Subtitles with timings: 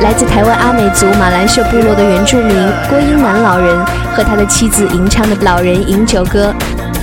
[0.00, 2.48] 来自台湾阿美族马兰社部落的原住民
[2.88, 3.76] 郭英南老人
[4.14, 6.52] 和他的妻子吟唱的老人饮酒歌。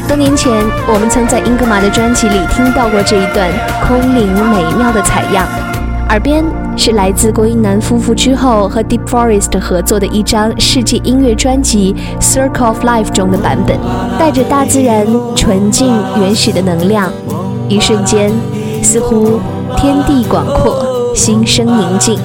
[0.08, 0.52] 多年前，
[0.88, 3.50] 我们曾在英格玛的专辑里听到过这一段
[3.88, 5.46] 空灵美妙的采样。
[6.10, 6.44] 耳边
[6.76, 13.78] 是来自郭英南夫妇之后和 Deep Forest 合作的一张世界音乐专辑《Circle of Life》中的版本，
[14.18, 17.12] 带着大自然纯净原始的能量，
[17.68, 18.32] 一瞬间
[18.82, 19.40] 似乎
[19.78, 22.18] 天地广阔，心生宁静。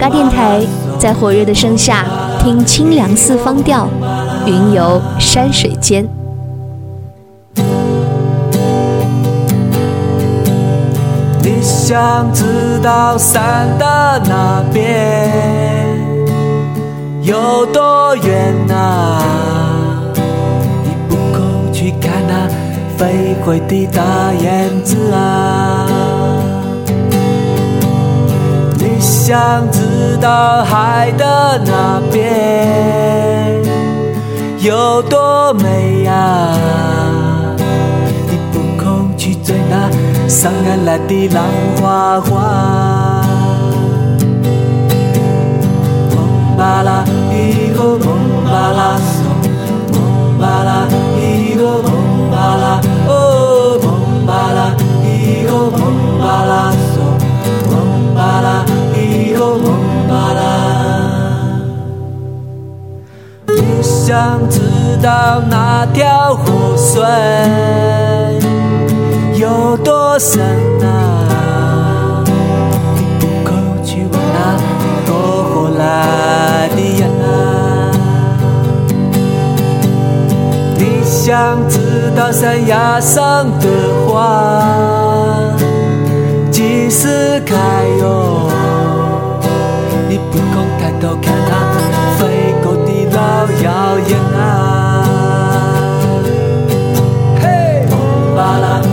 [0.00, 0.66] 嘎电台
[0.98, 2.06] 在火热的盛夏，
[2.42, 3.86] 听清凉四方调，
[4.46, 6.08] 云游山水间。
[11.42, 15.98] 你想知道山的那边
[17.20, 19.22] 有多远啊？
[20.82, 22.48] 你不够去看那
[22.96, 25.79] 飞回的大燕子啊！
[29.30, 33.62] 想知道海的那边
[34.58, 36.12] 有多美呀
[39.72, 39.88] 啊？
[40.26, 41.44] 上岸来的浪
[41.80, 43.22] 花花，
[46.58, 48.98] 巴拉伊个蒙巴拉
[63.82, 64.60] 想知
[65.02, 67.02] 道那条河水？
[69.34, 70.42] 有多深
[70.84, 72.22] 啊？
[72.94, 73.50] 你不够
[73.82, 74.38] 去问那
[75.06, 75.12] 渡
[75.50, 77.90] 过来的人啊！
[80.76, 83.66] 你想知道山崖上的
[84.06, 84.12] 花
[86.50, 87.54] 几时开
[88.00, 88.50] 哟？
[90.06, 91.79] 你不够抬头看那
[93.62, 95.04] 耀眼啊！
[97.40, 97.86] 嘿，
[98.36, 98.89] 巴拉。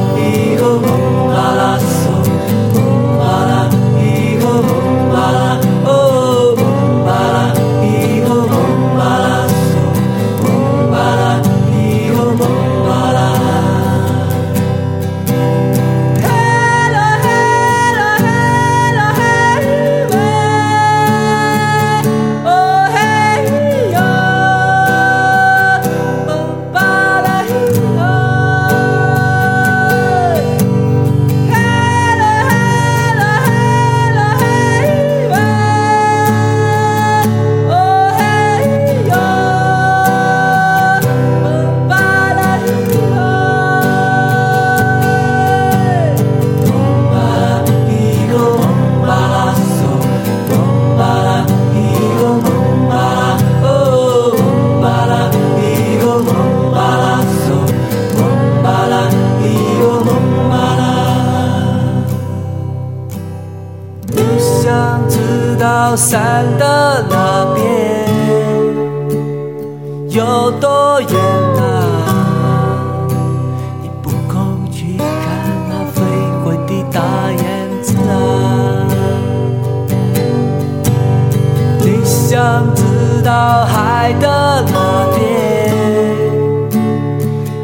[84.14, 85.08] 的老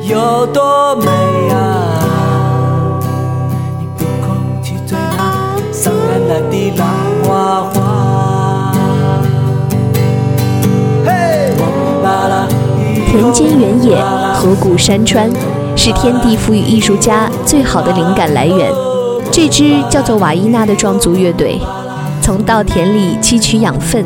[0.09, 0.45] 遥
[13.83, 14.33] 远啊！
[14.35, 15.29] 河谷山川
[15.75, 18.71] 是天地赋予艺术家最好的灵感来源。
[19.31, 21.59] 这支叫做瓦伊娜的壮族乐队，
[22.21, 24.05] 从稻田里汲取养分，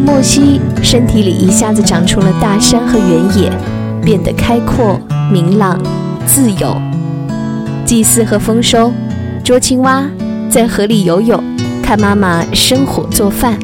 [0.00, 3.52] 莫西，身体里一下子长出了大山和原野，
[4.02, 4.98] 变得开阔、
[5.30, 5.78] 明朗、
[6.26, 6.74] 自由。
[7.84, 8.92] 祭祀和丰收，
[9.44, 10.04] 捉青蛙，
[10.48, 11.42] 在河里游泳，
[11.82, 13.58] 看妈妈生火做饭，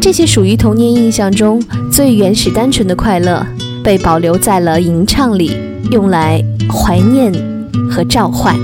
[0.00, 3.44] 这些属于童年印象中最原始、单纯的快乐，
[3.82, 5.56] 被保留在了吟唱里，
[5.90, 7.32] 用来怀念
[7.90, 8.54] 和召唤。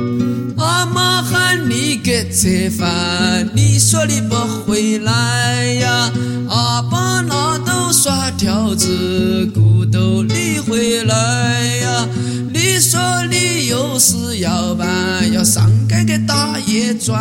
[2.03, 4.35] 妈妈喊你给吃饭，你说你不
[4.67, 6.11] 回来呀？
[6.49, 11.15] 阿爸拿刀耍条子，骨头你回来
[11.77, 12.09] 呀？
[12.65, 14.87] 你说你有事要办，
[15.33, 17.21] 要上街给大爷转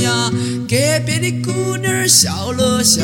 [0.00, 0.30] 呀？
[0.66, 3.02] 隔壁的姑娘笑了笑，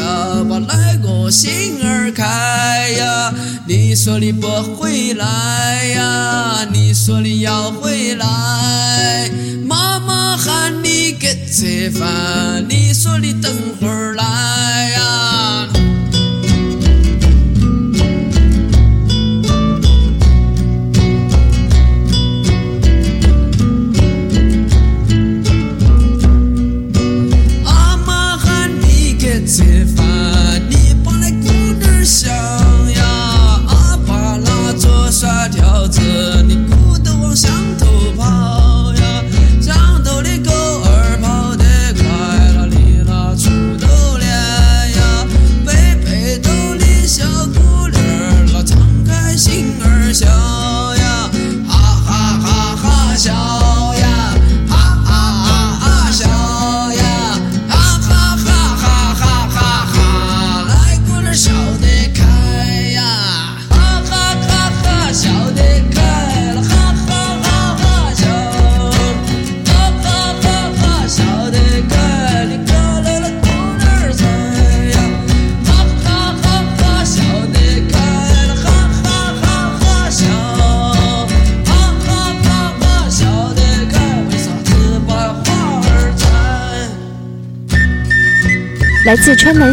[0.48, 3.34] 把那个心儿开呀？
[3.68, 6.66] 你说你不回来呀？
[6.72, 9.30] 你说你要回来？
[9.66, 15.68] 妈妈喊你给吃饭，你说你等会儿来呀？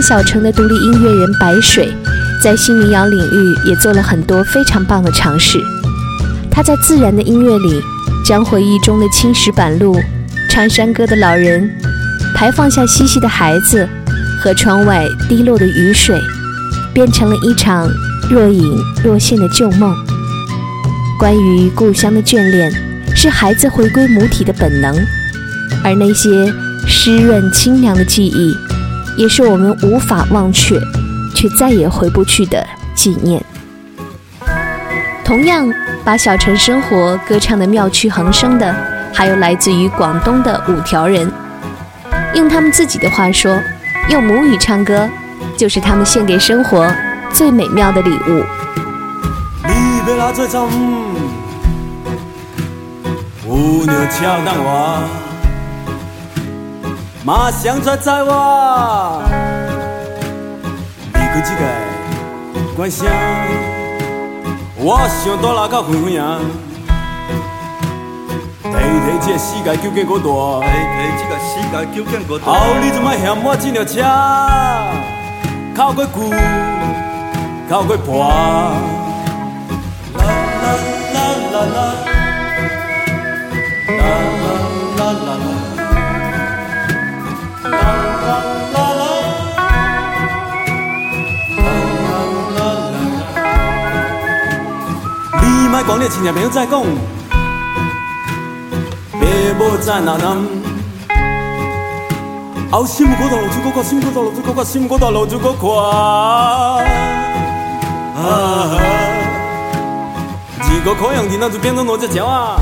[0.06, 1.90] 小城的独立音乐人白水，
[2.44, 5.58] 在新民谣领域也做了很多非常棒的尝试。
[6.52, 7.82] 他在自然的音乐里，
[8.26, 9.98] 将回忆中的青石板路、
[10.50, 11.74] 唱山歌的老人、
[12.36, 13.88] 排放下嬉戏的孩子
[14.42, 16.20] 和窗外滴落的雨水，
[16.94, 17.90] 变成了一场
[18.30, 19.96] 若隐若现的旧梦。
[21.18, 22.70] 关于故乡的眷恋，
[23.16, 24.94] 是孩子回归母体的本能，
[25.82, 26.54] 而那些
[26.86, 28.54] 湿润清凉的记忆。
[29.18, 30.80] 也是我们无法忘却，
[31.36, 32.66] 却再也回不去的
[32.96, 33.44] 纪念。
[35.24, 35.72] 同样
[36.04, 38.76] 把小城生活歌唱得妙趣横生的，
[39.14, 41.32] 还有来自于广东的五条人。
[42.34, 43.58] 用他们自己的话说，
[44.10, 45.08] 用母语唱歌，
[45.56, 46.92] 就是他们献给生活
[47.32, 48.44] 最美妙的礼物。
[49.66, 50.68] 你要哪做走？
[53.46, 55.04] 有鸟敲等我，
[57.26, 59.24] 马上出载我。
[61.14, 61.62] 离开这个
[62.76, 63.08] 关城，
[64.76, 66.40] 我想大拉到远远啊。
[68.64, 70.62] 提提这个世界究竟多
[71.18, 72.44] 这个世界究竟多大？
[72.52, 74.04] 后你怎么嫌我这辆车
[75.74, 76.30] 靠过旧，
[77.70, 78.26] 靠过破？
[80.18, 80.20] 啦
[80.62, 80.76] 啦
[81.14, 81.80] 啦啦啦，
[83.88, 85.73] 啦啦啦啦啦，啦啦啦啦，啦啦啦啦。
[95.42, 96.82] 你莫讲，你亲戚朋友再讲，
[99.12, 99.26] 爸
[99.60, 100.38] 母在哪南？
[102.72, 105.70] 后心骨头露出个心骨头露出个心骨头露出个快。
[108.16, 108.80] 啊！
[110.62, 112.58] 一个可样的那就变成哪只鸟啊？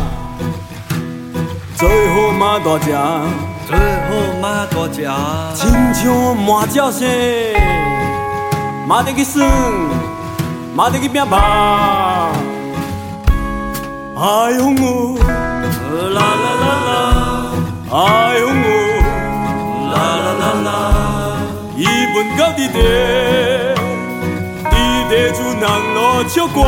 [1.75, 2.91] 最好马大只，
[3.71, 3.79] 最好
[4.41, 5.07] 马大只，
[5.55, 7.07] 亲像马叫声，
[8.85, 9.47] 马得去耍，
[10.75, 12.31] 马得去拼吧。
[14.17, 15.17] 哎呦我，
[16.09, 16.91] 啦啦啦啦，
[17.93, 17.95] 哎
[18.39, 18.67] 呦我，
[19.93, 20.69] 啦啦啦啦，
[21.77, 21.79] 伊
[22.13, 22.75] 问到地地，
[24.69, 24.75] 地
[25.09, 25.63] 地就人
[25.95, 25.97] 路
[26.27, 26.59] 唱歌。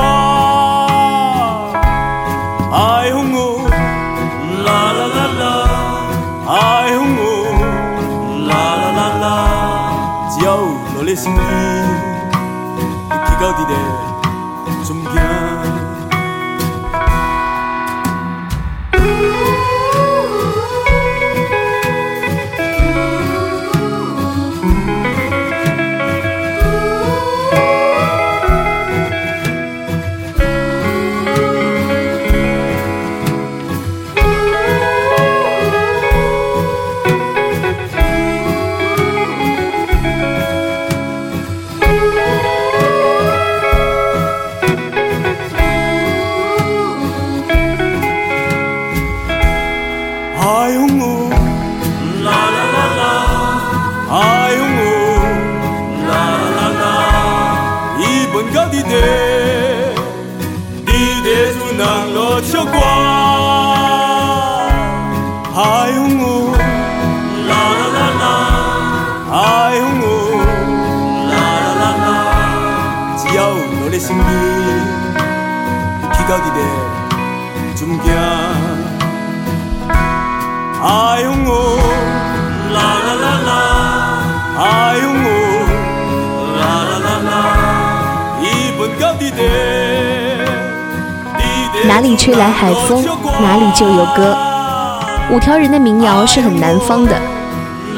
[2.72, 2.78] 哎
[3.10, 3.68] 呦我，
[4.66, 4.68] 啦
[4.98, 5.44] 啦啦啦，
[6.84, 11.40] 哎呦我，啦啦啦啦，只要落你心里，
[13.10, 13.74] 你去到地地，
[14.86, 15.53] 准惊。
[91.86, 93.06] 哪里吹来海风，
[93.42, 94.36] 哪里就有歌。
[95.32, 97.16] 五条人的民谣是很南方的，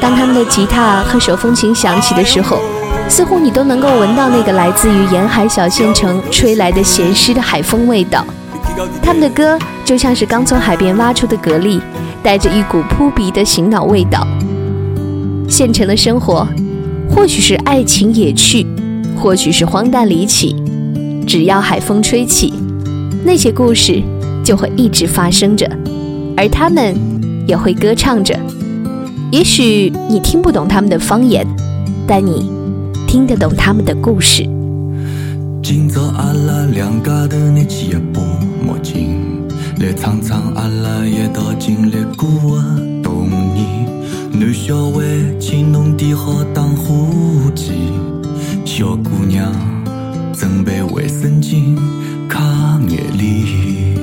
[0.00, 2.60] 当他们的吉他和手风琴响起的时候，
[3.08, 8.24] 似乎你都能够闻到那个来自于沿海小县城吹来的咸湿的海风味道。
[9.02, 11.80] 他们的歌就像是刚从海边挖出的蛤蜊，
[12.26, 14.26] 带着一股扑鼻的醒脑味道。
[15.48, 16.44] 县城的生活，
[17.08, 18.66] 或许是爱情野趣，
[19.16, 20.56] 或许是荒诞离奇，
[21.24, 22.52] 只要海风吹起，
[23.24, 24.02] 那些故事
[24.44, 25.70] 就会一直发生着，
[26.36, 26.96] 而他们
[27.46, 28.36] 也会歌唱着。
[29.30, 31.46] 也许你听不懂他们的方言，
[32.08, 32.50] 但你
[33.06, 34.42] 听得懂他们的故事。
[35.62, 38.20] 今早阿拉两家头拿起一把
[38.66, 39.14] 墨镜，
[39.86, 43.86] 来唱唱阿拉一道经历过的童年。
[44.32, 45.00] 男小孩，
[45.38, 47.06] 请侬点好打火
[47.54, 47.70] 机，
[48.64, 49.52] 小姑娘
[50.34, 51.76] 准备卫生巾、
[52.28, 53.94] 擦眼泪。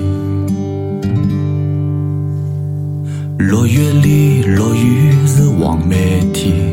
[3.38, 6.72] 六月里落雨是黄梅天，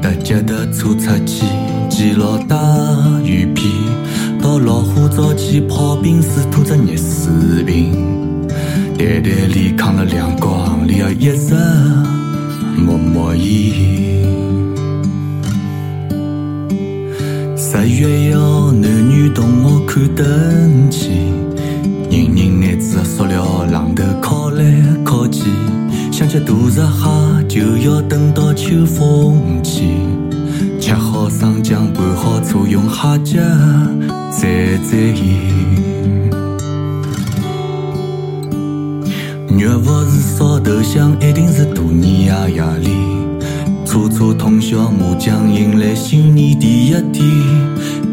[0.00, 0.94] 搭脚踏车出
[1.26, 1.44] 去，
[1.88, 2.56] 记牢大
[3.24, 3.70] 雨披，
[4.40, 7.92] 到老虎灶去泡冰水，拖着热水瓶，
[9.00, 11.54] 袋袋里扛了两光里要一直
[12.76, 13.74] 默默烟。
[17.56, 21.08] 十月一号，男女同学看灯去，
[22.10, 24.70] 人人拿着塑料榔头敲来
[25.06, 25.48] 敲去，
[26.12, 29.94] 想吃大闸蟹就要等到秋风起，
[30.78, 33.40] 吃好生姜拌好醋，用虾脚
[34.30, 35.89] 蘸蘸盐。
[39.60, 42.88] 肉不是烧头香，一定是大年夜夜里。
[43.84, 47.22] 初初通宵麻将，迎来新年第一天。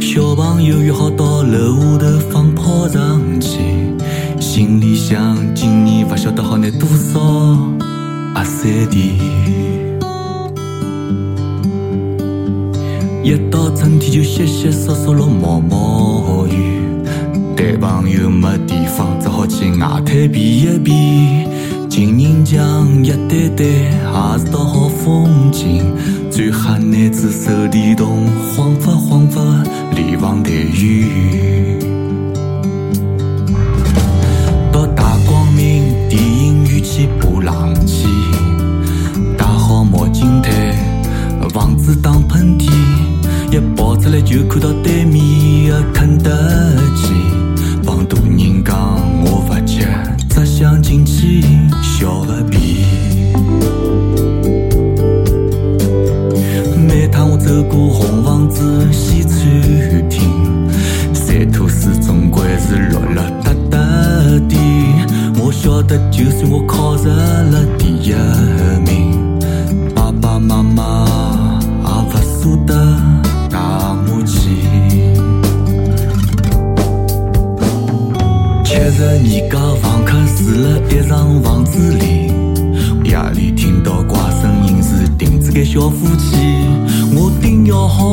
[0.01, 3.59] 小朋友约好到楼下头放炮仗去，
[4.41, 7.57] 心里想今年不晓得好拿多少
[8.35, 9.17] 压岁钱。
[13.23, 15.27] 一到春天就淅淅簌簌落
[20.17, 21.47] 去外滩避一避。
[21.89, 25.83] 情人墙一堆堆，也是道好风景。
[26.31, 28.25] 最吓男子手电筒，
[28.55, 29.41] 晃发晃发，
[29.95, 31.66] 连房带雨。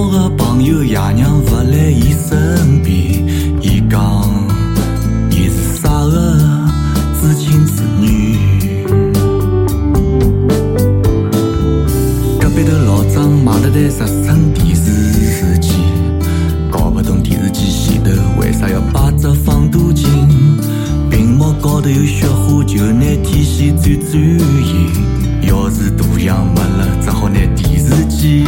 [0.05, 2.95] 要好的朋友爷娘不来伊身边，
[3.63, 4.29] 伊讲
[5.31, 6.39] 伊是啥个
[7.19, 8.37] 知青子女。
[12.39, 15.71] 隔壁头老张买了台十寸电视机，
[16.71, 20.07] 搞不懂电视机前头为啥要摆只放大镜。
[21.11, 24.91] 屏幕高头有雪花，就拿天线转转移。
[25.49, 28.45] 要是图像没了，只好拿电视机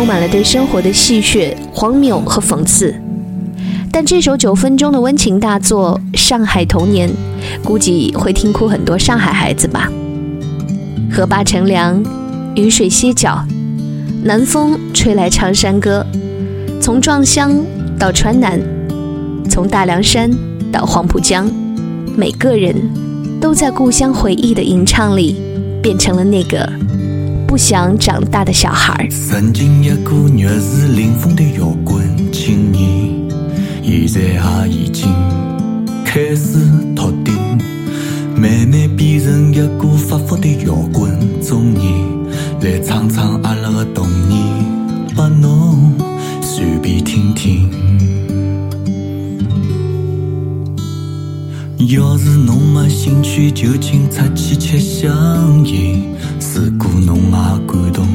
[0.00, 2.94] 充满了对生活的戏谑荒谬和讽刺。
[3.92, 7.10] 但这首九分钟的温情大作上海童年
[7.62, 9.92] 估计会听哭很多上海孩子吧。
[11.12, 12.02] 河坝乘凉
[12.56, 13.44] 雨水歇脚
[14.22, 16.06] 南风吹来唱山歌。
[16.80, 17.62] 从壮乡
[17.98, 18.58] 到川南
[19.50, 20.30] 从大凉山
[20.72, 21.46] 到黄浦江
[22.16, 22.74] 每个人
[23.38, 25.36] 都在故乡回忆的吟唱里
[25.82, 26.66] 变成了那个
[27.50, 29.08] 不想长大的小孩。
[29.08, 32.00] 曾经一个玉树临风的摇滚
[32.32, 33.10] 青年，
[33.82, 35.12] 现在也已经
[36.04, 36.60] 开始
[36.94, 37.34] 秃顶，
[38.36, 41.10] 慢慢变成一个发福的摇滚
[41.42, 41.92] 中年。
[42.60, 44.40] 来唱唱阿拉的童年，
[45.16, 45.92] 把侬
[46.40, 47.68] 随便听听。
[51.88, 56.00] 要是侬没兴趣，就请出去吃香烟。
[56.40, 57.30] 如果侬也
[57.66, 58.06] 感动，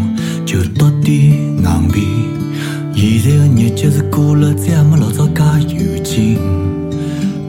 [0.45, 2.01] 就笃点硬币。
[2.95, 5.43] 现在的日子是过了，再也没老早介
[5.75, 6.37] 有劲。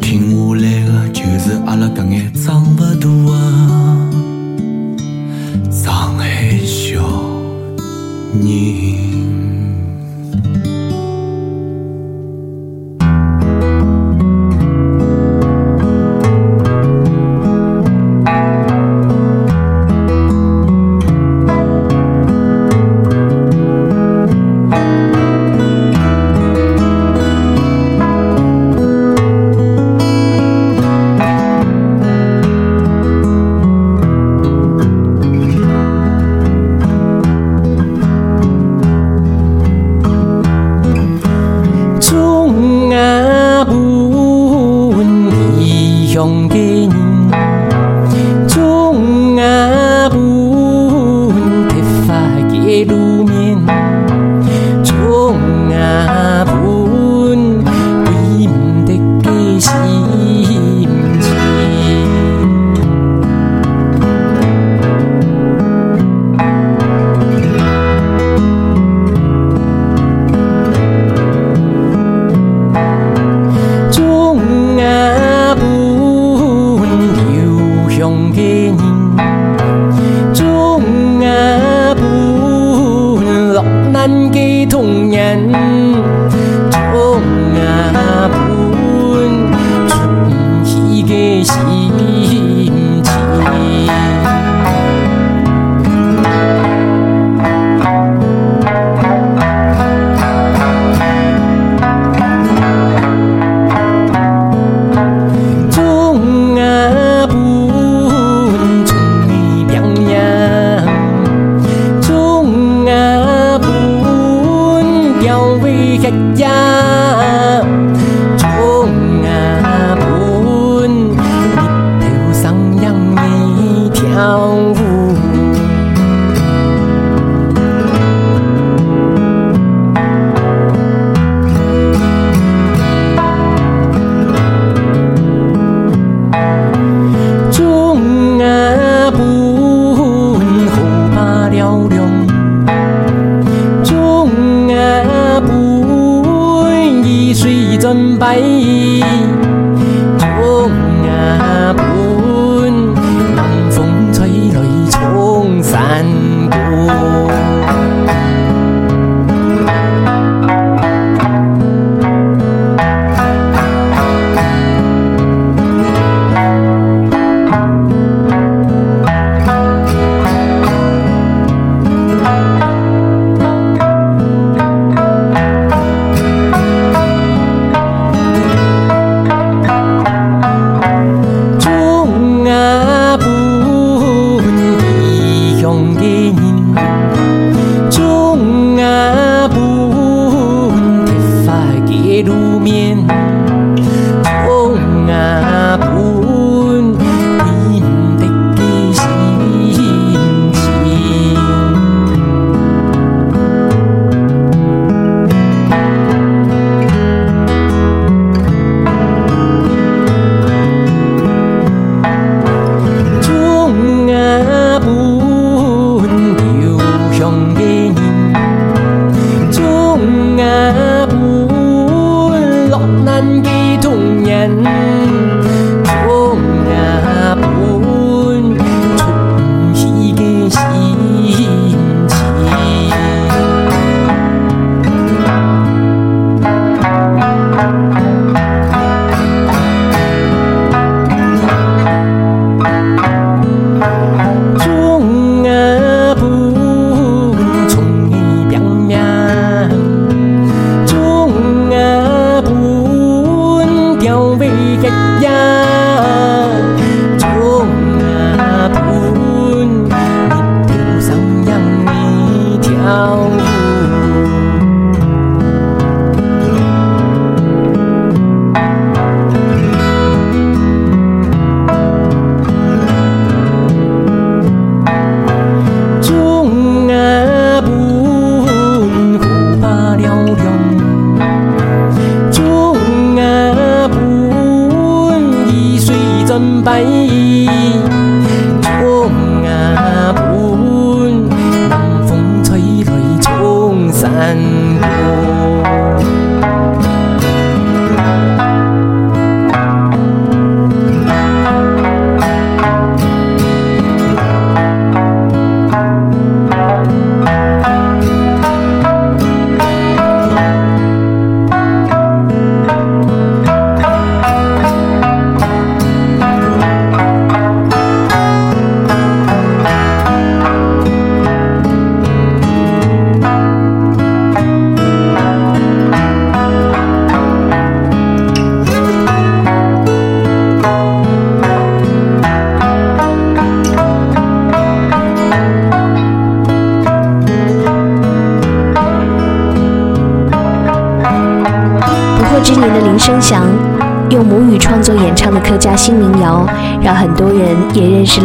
[0.00, 3.06] 停下来的就是阿拉搿眼长勿大的
[5.70, 7.02] 上海小
[8.34, 9.05] 人。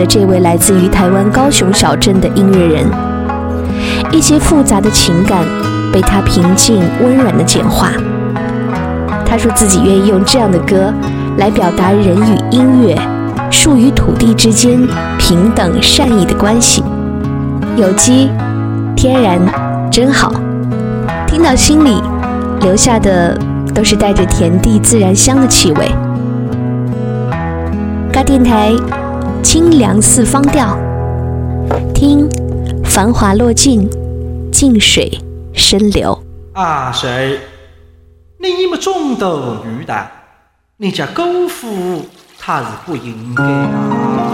[0.02, 2.86] 了这位来自于台湾高雄小镇的音乐人。
[4.12, 5.46] 一些复杂的情感
[5.94, 7.92] 被他平静温软的简化。
[9.26, 10.94] 他说自己愿意用这样的歌
[11.38, 12.98] 来表达人与音乐、
[13.50, 14.80] 树与土地之间
[15.18, 16.84] 平等善意的关系。
[17.78, 18.30] 有机、
[18.96, 19.40] 天然，
[19.90, 20.34] 真好，
[21.26, 22.02] 听到心里
[22.62, 23.38] 留下的
[23.74, 25.90] 都是带着田地自然香的气味。
[28.12, 28.74] 嘎电台，
[29.44, 30.78] 清凉四方调，
[31.94, 32.30] 听
[32.86, 33.90] 繁华落尽，
[34.52, 35.12] 静水
[35.54, 36.18] 深流。
[36.54, 37.40] 啊，谁？
[38.40, 40.08] 你们种的鱼的，
[40.78, 42.06] 你家姑父
[42.40, 44.32] 他是不应该啊。